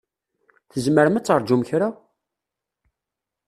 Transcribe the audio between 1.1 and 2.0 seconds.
ad terǧum kra?